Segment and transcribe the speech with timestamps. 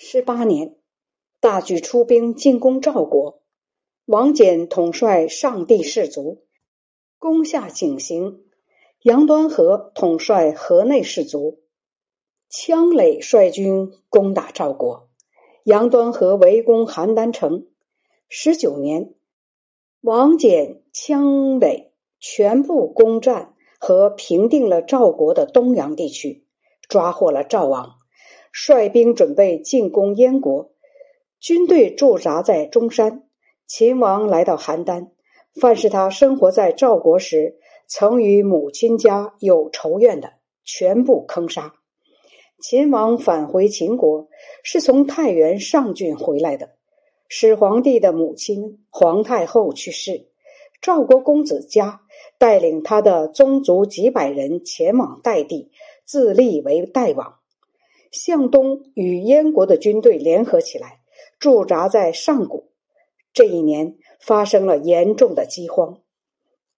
[0.00, 0.76] 十八年，
[1.40, 3.42] 大举出兵进攻赵国。
[4.04, 6.44] 王翦统帅上地士族
[7.18, 8.38] 攻下井陉，
[9.02, 11.58] 杨端和统帅河内士族，
[12.48, 15.08] 羌垒率军攻打赵国。
[15.64, 17.66] 杨端和围攻邯郸城。
[18.28, 19.14] 十九年，
[20.00, 26.46] 王翦、羌垒全部攻占和平定了赵国的东阳地区，
[26.88, 27.97] 抓获了赵王。
[28.52, 30.70] 率兵准备进攻燕国，
[31.40, 33.24] 军队驻扎在中山。
[33.66, 35.08] 秦王来到邯郸，
[35.60, 37.56] 凡是他生活在赵国时
[37.86, 40.32] 曾与母亲家有仇怨的，
[40.64, 41.74] 全部坑杀。
[42.60, 44.28] 秦王返回秦国，
[44.62, 46.70] 是从太原上郡回来的。
[47.28, 50.28] 始皇帝的母亲皇太后去世，
[50.80, 52.00] 赵国公子嘉
[52.38, 55.70] 带领他的宗族几百人前往代地，
[56.04, 57.37] 自立为代王。
[58.10, 61.00] 向东与燕国的军队联合起来，
[61.38, 62.70] 驻扎在上谷。
[63.32, 66.00] 这一年发生了严重的饥荒。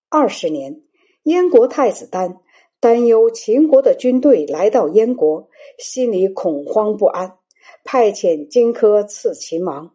[0.08, 0.82] 二十年，
[1.22, 2.40] 燕国太子丹
[2.80, 7.38] 担忧秦国的军队来到燕国，心里恐慌不安，
[7.84, 9.94] 派遣荆轲刺秦王。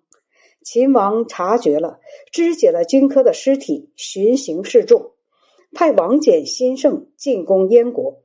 [0.63, 1.99] 秦王察觉了，
[2.31, 5.11] 肢解了荆轲的尸体，寻刑示众，
[5.73, 8.23] 派王翦新胜进攻燕国。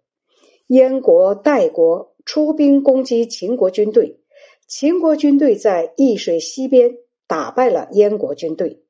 [0.68, 2.09] 燕国、代国。
[2.24, 4.20] 出兵攻击秦国军队，
[4.66, 8.82] 秦国军队在易水西边打败了燕国军队。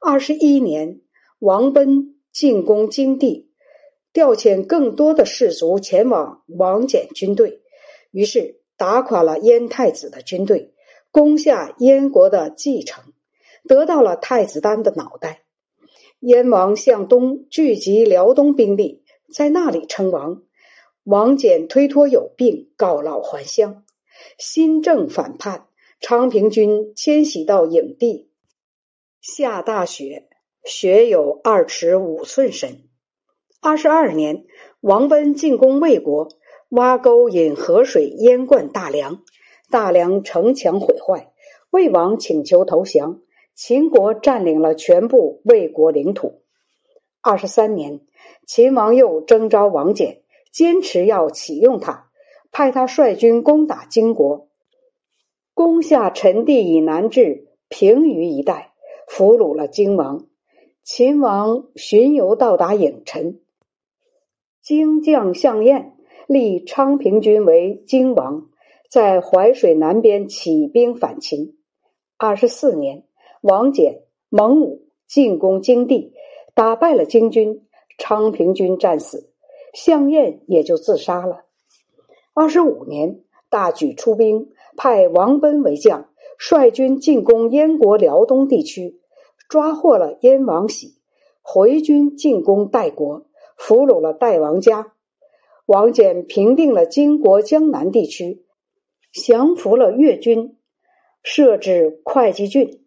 [0.00, 1.00] 二十一年，
[1.38, 3.50] 王贲进攻金地，
[4.12, 7.62] 调遣更多的士卒前往王翦军队，
[8.10, 10.72] 于是打垮了燕太子的军队，
[11.10, 13.12] 攻下燕国的蓟城，
[13.66, 15.42] 得到了太子丹的脑袋。
[16.20, 20.42] 燕王向东聚集辽东兵力，在那里称王。
[21.10, 23.82] 王翦推脱有病，告老还乡。
[24.36, 25.66] 新政反叛，
[26.00, 28.30] 昌平君迁徙到郢地。
[29.22, 30.28] 下大雪，
[30.66, 32.82] 雪有二尺五寸深。
[33.62, 34.44] 二十二年，
[34.82, 36.28] 王贲进攻魏国，
[36.68, 39.22] 挖沟引河水淹灌大梁，
[39.70, 41.32] 大梁城墙毁坏。
[41.70, 43.22] 魏王请求投降，
[43.54, 46.42] 秦国占领了全部魏国领土。
[47.22, 48.02] 二十三年，
[48.46, 50.18] 秦王又征召王翦。
[50.52, 52.10] 坚持要启用他，
[52.50, 54.48] 派他率军攻打金国，
[55.54, 58.72] 攻下陈地以南至平舆一带，
[59.06, 60.26] 俘虏了荆王。
[60.82, 63.40] 秦王巡游到达郢城，
[64.62, 68.48] 荆将项燕立昌平君为荆王，
[68.90, 71.58] 在淮水南边起兵反秦。
[72.16, 73.04] 二十四年，
[73.42, 76.14] 王翦、蒙武进攻荆地，
[76.54, 77.66] 打败了荆军，
[77.98, 79.30] 昌平君战死。
[79.74, 81.44] 项燕也就自杀了。
[82.34, 83.20] 二十五年，
[83.50, 86.08] 大举出兵，派王贲为将，
[86.38, 89.00] 率军进攻燕国辽东地区，
[89.48, 90.96] 抓获了燕王喜，
[91.42, 93.26] 回军进攻代国，
[93.56, 94.92] 俘虏了代王嘉。
[95.66, 98.46] 王翦平定了金国江南地区，
[99.12, 100.56] 降服了越军，
[101.22, 102.84] 设置会稽郡。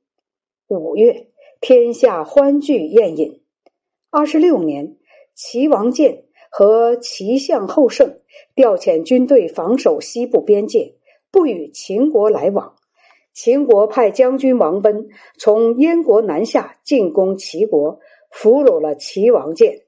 [0.67, 1.27] 五月，
[1.59, 3.41] 天下欢聚宴饮。
[4.09, 4.97] 二十六年，
[5.35, 6.23] 齐王建。
[6.53, 8.19] 和齐相后胜
[8.55, 10.95] 调遣军队防守西部边界，
[11.31, 12.75] 不与秦国来往。
[13.33, 15.07] 秦国派将军王贲
[15.37, 19.83] 从燕国南下进攻齐国，俘虏了齐王建。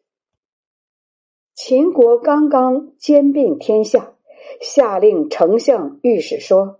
[1.54, 4.16] 秦国刚刚兼并天下，
[4.62, 6.80] 下令丞相御史说：“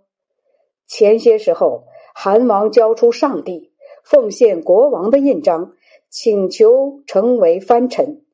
[0.88, 1.84] 前些时候，
[2.14, 3.70] 韩王交出上帝，
[4.02, 5.74] 奉献国王的印章，
[6.08, 8.24] 请求成为藩臣。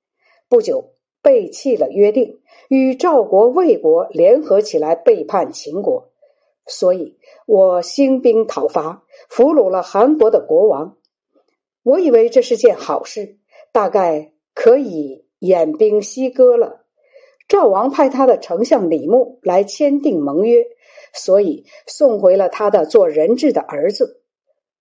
[0.49, 0.93] 不久。”
[1.23, 6.11] 背弃了约定，与赵国、魏国联合起来背叛秦国，
[6.67, 10.97] 所以我兴兵讨伐，俘虏了韩国的国王。
[11.83, 13.39] 我以为这是件好事，
[13.73, 16.85] 大概可以偃兵息歌了。
[17.49, 20.67] 赵王派他的丞相李牧来签订盟约，
[21.13, 24.23] 所以送回了他的做人质的儿子。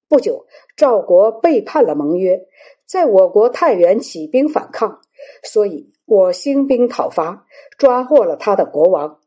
[0.07, 0.45] 不久，
[0.75, 2.47] 赵国背叛了盟约，
[2.85, 5.01] 在我国太原起兵反抗，
[5.43, 5.91] 所以。
[6.11, 7.45] 我兴兵讨伐，
[7.77, 9.19] 抓获了他的国王。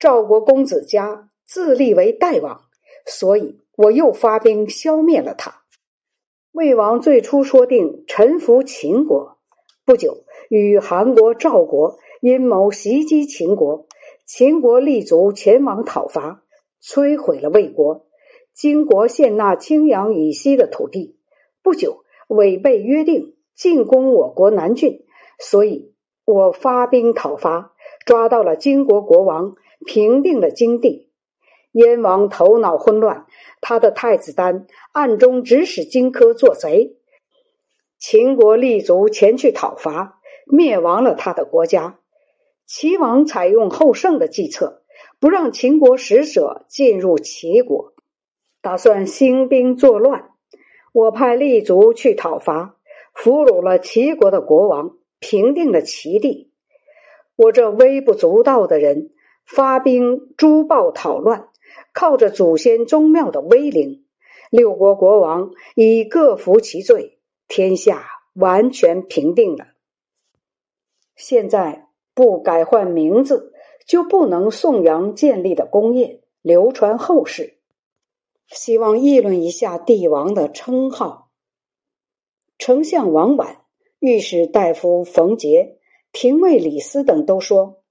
[0.00, 2.62] 赵国公子嘉自立为代王，
[3.06, 5.62] 所以我又发兵消灭了他。
[6.50, 9.38] 魏王最初说定臣服秦国，
[9.84, 13.86] 不久与韩国、赵国阴谋袭击秦国，
[14.26, 16.42] 秦国立足前往讨伐，
[16.82, 18.08] 摧毁了魏国。
[18.52, 21.16] 金国献纳青阳以西的土地，
[21.62, 25.04] 不久违背约定，进攻我国南郡，
[25.38, 25.94] 所以。
[26.24, 27.72] 我发兵讨伐，
[28.04, 29.54] 抓到了金国国王，
[29.86, 31.10] 平定了金地。
[31.70, 33.26] 燕王头脑混乱，
[33.60, 36.96] 他的太子丹暗中指使荆轲做贼。
[37.98, 41.98] 秦国立足前去讨伐，灭亡了他的国家。
[42.66, 44.82] 齐王采用后胜的计策，
[45.20, 47.92] 不让秦国使者进入齐国，
[48.60, 50.30] 打算兴兵作乱。
[50.92, 52.76] 我派立足去讨伐，
[53.12, 56.50] 俘虏了齐国的国王，平定了齐地。
[57.36, 59.10] 我这微不足道的人，
[59.44, 61.48] 发兵诛暴讨乱。
[61.94, 64.04] 靠着祖先宗庙的威灵，
[64.50, 67.18] 六国国王已各服其罪，
[67.48, 68.04] 天下
[68.34, 69.66] 完全平定了。
[71.16, 73.52] 现在不改换名字，
[73.86, 77.58] 就不能颂扬建立的功业，流传后世。
[78.48, 81.21] 希望议论一下帝王的称号。
[82.64, 83.56] 丞相王绾、
[83.98, 85.78] 御史大夫冯杰、
[86.12, 87.82] 廷尉李斯等都说，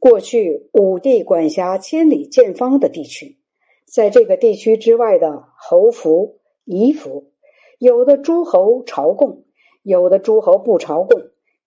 [0.00, 3.36] 过去武帝管辖千里见方的地区。
[3.84, 7.32] 在这个地区之外的侯府、夷府，
[7.78, 9.44] 有的诸侯朝贡，
[9.82, 11.20] 有的诸侯不朝贡，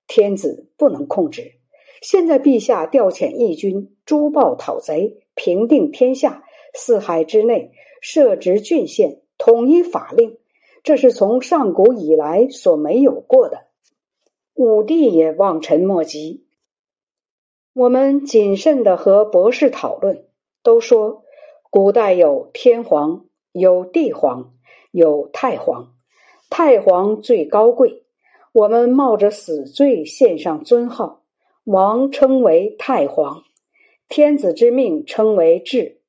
[0.07, 1.59] 天子不能控制。
[2.01, 6.43] 现在陛下调遣义军诛暴讨贼，平定天下，
[6.73, 7.69] 四海之内
[8.01, 10.39] 设置郡县，统一法令，
[10.87, 13.65] 这是从上古以来所没有过的。
[14.53, 16.47] 武帝也望尘莫及。
[17.73, 20.23] 我们谨慎的和博士讨论，
[20.63, 21.25] 都说。
[21.69, 24.53] 古代有天皇，有地皇，
[24.91, 25.93] 有太皇。
[26.49, 28.05] 太皇最高贵，
[28.53, 31.25] 我们冒着死罪献上尊号。
[31.65, 33.43] 王称为太皇，
[34.07, 35.99] 天子之命称为制，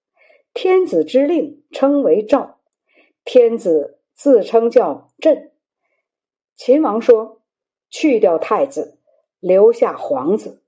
[0.55, 2.59] 天子之令称为诏。
[3.25, 5.53] 天子自称叫朕。
[6.57, 7.41] 秦王说
[7.89, 8.99] ：“去掉太子，
[9.39, 10.61] 留下皇子，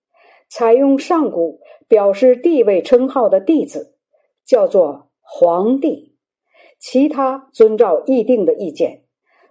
[0.49, 3.97] 采用上古表示地位称号的帝字。”
[4.47, 6.17] 叫做皇帝，
[6.81, 9.05] 其他遵照议定的意见，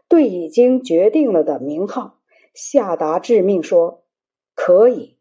[0.09, 2.19] 对已经决定了的名号
[2.53, 4.03] 下达致命，说
[4.55, 5.17] 可以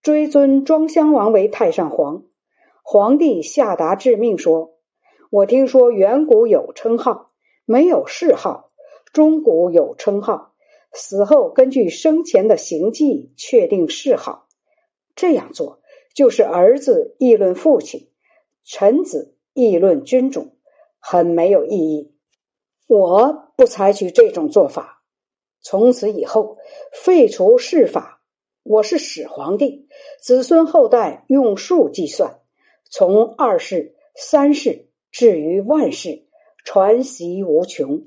[0.00, 2.24] 追尊庄襄王为太上皇。
[2.82, 4.78] 皇帝下达致命说
[5.28, 7.31] ：“我听说远古有称号，
[7.64, 8.70] 没有谥号；
[9.12, 10.54] 中古有称号，
[10.92, 14.48] 死后根据生前的行迹确定谥号。
[15.14, 15.80] 这样做
[16.14, 18.08] 就是儿子议论父亲。”
[18.64, 20.56] 臣子议论君主，
[21.00, 22.14] 很没有意义。
[22.86, 25.02] 我不采取这种做法。
[25.60, 26.58] 从此以后，
[26.92, 28.22] 废除世法。
[28.62, 29.88] 我是始皇帝，
[30.20, 32.38] 子孙后代用数计算，
[32.88, 36.28] 从二世、三世至于万世，
[36.64, 38.04] 传习无穷。